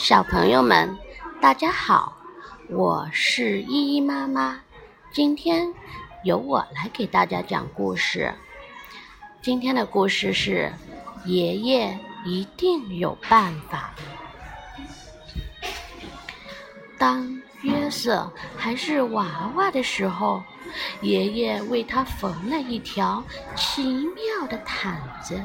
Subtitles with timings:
[0.00, 0.96] 小朋友们，
[1.42, 2.16] 大家好，
[2.70, 4.58] 我是依依妈妈。
[5.12, 5.70] 今天
[6.24, 8.32] 由我来给大家讲故事。
[9.42, 10.72] 今天的故事是
[11.28, 13.92] 《爷爷一定有办法》。
[16.98, 20.42] 当约瑟还是娃娃的时候，
[21.02, 23.22] 爷爷为他缝了一条
[23.54, 25.44] 奇妙的毯子。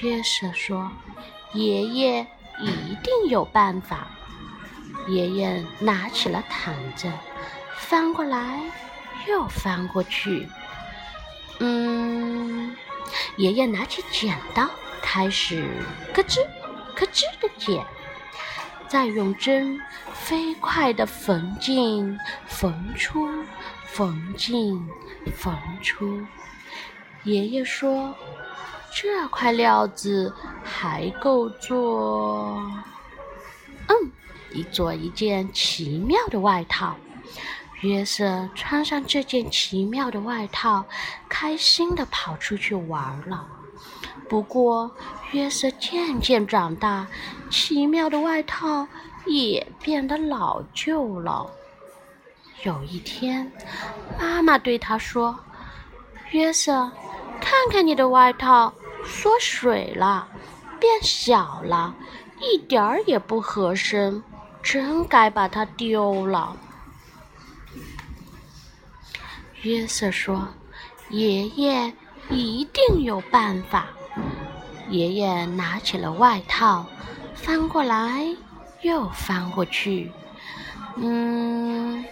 [0.00, 0.90] 约瑟说
[1.54, 2.26] ：“爷爷
[2.60, 4.06] 一定有办法。”
[5.08, 7.10] 爷爷拿起了毯子，
[7.76, 8.62] 翻过来
[9.26, 10.48] 又翻过去。
[11.58, 12.76] 嗯，
[13.36, 14.70] 爷爷拿起剪刀，
[15.02, 16.46] 开始咯吱
[16.94, 17.84] 咯吱的剪，
[18.86, 19.80] 再用针
[20.12, 23.28] 飞快地缝进、缝出、
[23.86, 24.88] 缝进、
[25.34, 26.24] 缝出。
[27.24, 28.14] 爷爷说。
[28.94, 32.60] 这块料子还够做，
[33.86, 34.10] 嗯，
[34.52, 36.96] 一做一件奇妙的外套。
[37.82, 40.84] 约瑟穿上这件奇妙的外套，
[41.28, 43.46] 开心地跑出去玩了。
[44.28, 44.90] 不过，
[45.30, 47.06] 约瑟渐渐长大，
[47.50, 48.88] 奇妙的外套
[49.26, 51.46] 也变得老旧了。
[52.64, 53.52] 有一天，
[54.18, 55.38] 妈妈对他说
[56.32, 56.90] ：“约瑟。”
[57.40, 60.28] 看看你的外套缩水了，
[60.78, 61.94] 变小了，
[62.40, 64.22] 一点儿也不合身，
[64.62, 66.56] 真该把它丢了。
[69.62, 70.48] 约瑟说
[71.10, 71.92] ：“爷爷
[72.30, 73.86] 一定有办法。”
[74.88, 76.86] 爷爷拿起了外套，
[77.34, 78.36] 翻过来
[78.82, 80.12] 又翻过去。
[80.96, 82.04] 嗯。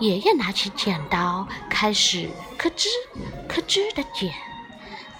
[0.00, 2.86] 爷爷拿起剪刀，开始咯吱
[3.48, 4.34] 咯吱的剪，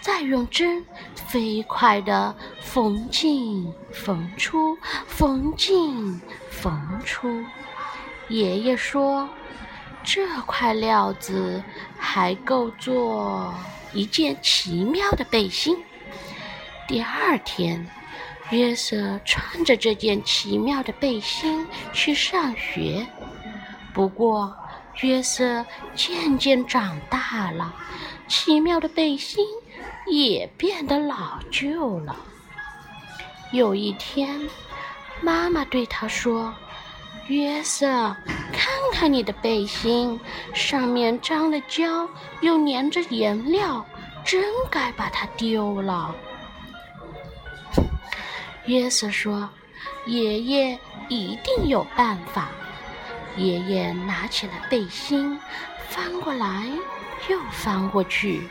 [0.05, 0.85] 再用针
[1.15, 4.77] 飞快地缝进、缝出、
[5.07, 6.21] 缝进、
[6.51, 7.43] 缝出。
[8.29, 9.27] 爷爷说
[10.05, 11.63] ：“这块料子
[11.99, 13.55] 还够做
[13.95, 15.83] 一件奇妙的背心。”
[16.87, 17.89] 第二天，
[18.51, 23.07] 约瑟穿着这件奇妙的背心去上学。
[23.95, 24.55] 不过，
[25.01, 25.65] 约瑟
[25.95, 27.75] 渐渐长大了，
[28.29, 29.43] 奇妙的背心
[30.07, 32.17] 也变得老旧了。
[33.53, 34.49] 有一天，
[35.21, 36.53] 妈妈对他说
[37.29, 37.87] ：“约瑟，
[38.53, 40.21] 看看你的背心，
[40.53, 42.09] 上面沾了胶，
[42.41, 43.85] 又粘着颜料，
[44.25, 46.15] 真该把它丢了。”
[48.67, 49.49] 约瑟说
[50.07, 50.79] ：“爷爷
[51.09, 52.49] 一定有办法。”
[53.37, 55.39] 爷爷拿起了背心，
[55.89, 56.69] 翻过来
[57.29, 58.49] 又翻过去。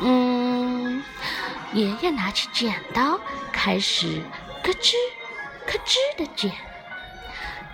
[0.00, 1.02] 嗯，
[1.72, 3.18] 爷爷拿起剪刀，
[3.52, 4.22] 开始
[4.62, 4.94] 咯吱
[5.66, 6.50] 咯吱的剪，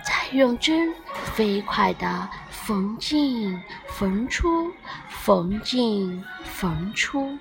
[0.03, 0.93] 再用针
[1.35, 4.71] 飞快地缝进、缝出、
[5.09, 7.37] 缝进、缝出。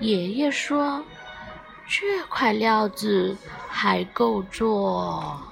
[0.00, 1.04] 爷爷说
[1.88, 3.36] ：“这块料子
[3.68, 5.42] 还够做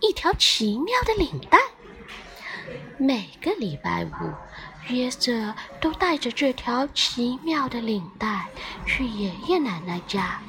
[0.00, 1.58] 一条奇妙的领带。”
[2.96, 4.32] 每个礼拜五，
[4.88, 8.46] 约瑟都带着这条奇妙的领带
[8.86, 10.40] 去爷爷奶奶家。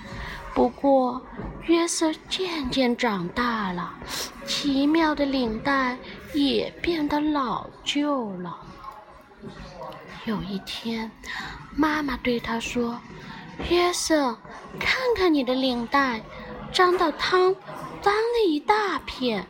[0.54, 1.22] 不过，
[1.64, 3.94] 约瑟渐渐长大了，
[4.46, 5.98] 奇妙的领带
[6.34, 8.58] 也变得老旧了。
[10.26, 11.12] 有一天，
[11.76, 13.00] 妈妈对他说
[13.70, 14.38] ：“约瑟，
[14.80, 16.22] 看看你的领带，
[16.72, 17.54] 沾到汤，
[18.02, 19.46] 脏了一大片，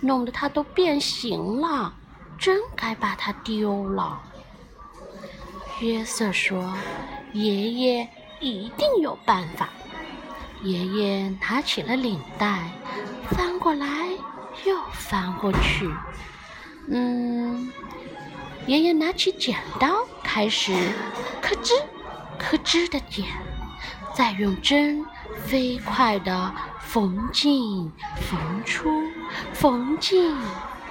[0.00, 1.94] 弄得它都变形了。”
[2.38, 4.20] 真该把它丢了。
[5.80, 6.72] 约瑟说
[7.32, 8.08] ：“爷爷
[8.40, 9.68] 一定有办法。”
[10.62, 12.70] 爷爷拿起了领带，
[13.30, 13.86] 翻过来
[14.64, 15.90] 又翻过去。
[16.88, 17.70] 嗯，
[18.66, 20.72] 爷爷拿起剪刀，开始
[21.42, 21.72] 咯吱
[22.38, 23.26] 咯吱的剪，
[24.14, 25.04] 再用针
[25.44, 27.92] 飞快地缝进、
[28.22, 28.88] 缝出、
[29.52, 30.34] 缝进。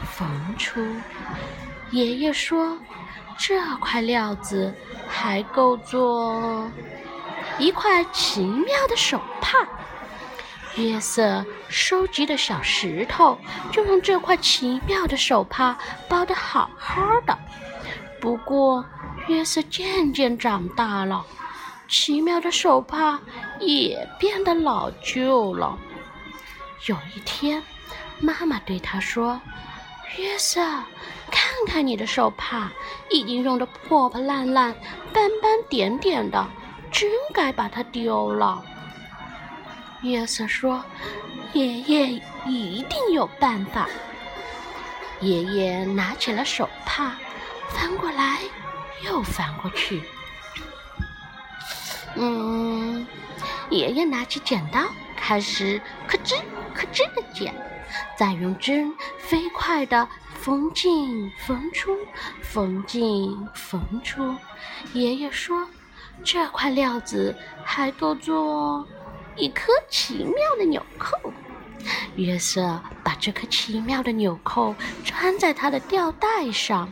[0.04, 0.86] 缝出，
[1.92, 2.78] 爷爷说
[3.38, 4.74] ：“这块料子
[5.08, 6.70] 还够做
[7.58, 9.58] 一块奇妙的手帕。”
[10.76, 13.38] 约瑟收集的小石头
[13.72, 15.78] 就用这块奇妙的手帕
[16.10, 17.38] 包得好好的。
[18.20, 18.84] 不过，
[19.28, 21.24] 约瑟渐渐长大了，
[21.88, 23.20] 奇妙的手帕
[23.60, 25.78] 也变得老旧了。
[26.88, 27.62] 有一天，
[28.20, 29.40] 妈妈对他说
[30.18, 30.62] ：“约瑟，
[31.32, 32.70] 看看你的手帕，
[33.10, 34.74] 已经用得破破烂烂、
[35.12, 36.48] 斑斑点点的，
[36.92, 38.64] 真该把它丢了。”
[40.04, 40.84] 约瑟说
[41.54, 43.88] ：“爷爷一定有办法。”
[45.22, 47.16] 爷爷拿起了手帕，
[47.70, 48.40] 翻过来
[49.06, 50.04] 又翻过去。
[52.16, 53.08] 嗯，
[53.70, 54.82] 爷爷拿起剪刀，
[55.26, 56.36] 开始咯吱
[56.76, 57.56] 咯吱的剪，
[58.18, 61.98] 再用针飞快的缝进缝出，
[62.42, 64.36] 缝进缝出。
[64.92, 65.66] 爷爷说
[66.26, 67.34] ：“这块料子
[67.64, 68.86] 还够做。”
[69.38, 71.18] 一颗奇妙的纽扣，
[72.18, 74.76] 约瑟把这颗奇妙的纽扣
[75.06, 76.92] 穿在他的吊带上，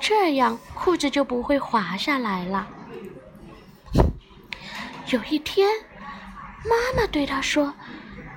[0.00, 2.66] 这样裤子就不会滑下来了。
[5.10, 5.68] 有一天，
[6.64, 7.72] 妈妈对他说：“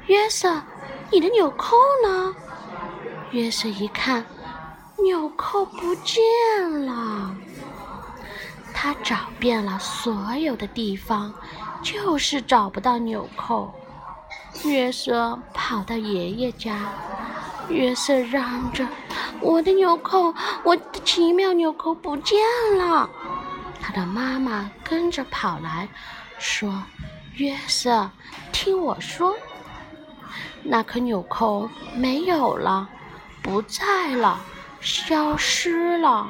[0.08, 0.62] 约瑟，
[1.12, 2.36] 你的纽扣呢？”
[3.32, 4.26] 约瑟一看，
[5.04, 6.22] 纽扣不见
[6.86, 7.36] 了。
[8.74, 11.34] 他找遍了所有的地方。
[11.84, 13.74] 就是找不到纽扣，
[14.64, 16.78] 约瑟跑到爷爷家，
[17.70, 18.88] 约瑟嚷着
[19.42, 20.32] ：“我的纽扣，
[20.64, 22.38] 我的奇妙纽扣不见
[22.78, 23.10] 了！”
[23.82, 25.90] 他的妈妈跟着跑来，
[26.38, 26.84] 说
[27.36, 28.10] ：“约瑟，
[28.52, 29.36] 听我说，
[30.64, 32.90] 那颗纽扣没有了，
[33.42, 34.40] 不在了，
[34.82, 36.30] 消失了。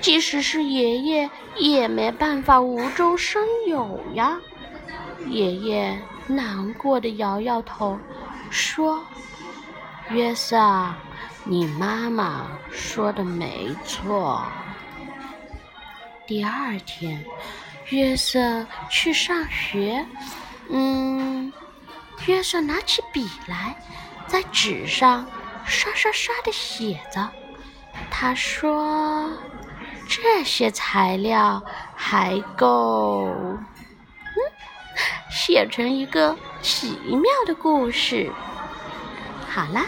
[0.00, 4.38] 即使是爷爷，也没办法无中生有呀。”
[5.28, 5.96] 爷爷
[6.26, 7.98] 难过的摇摇头，
[8.50, 9.00] 说
[10.10, 10.92] ：“约瑟，
[11.44, 14.42] 你妈妈说的没错。”
[16.26, 17.24] 第二天，
[17.92, 20.04] 约瑟去上学。
[20.70, 21.52] 嗯，
[22.26, 23.76] 约瑟拿起笔来，
[24.26, 25.26] 在纸上
[25.66, 27.28] 刷刷刷的写着。
[28.10, 29.30] 他说
[30.08, 31.62] ：“这些材料
[31.94, 34.52] 还够。”嗯
[35.30, 38.30] 写成一个奇妙的故事。
[39.48, 39.86] 好啦，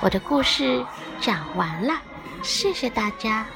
[0.00, 0.84] 我的故事
[1.20, 1.94] 讲完了，
[2.42, 3.46] 谢谢大家。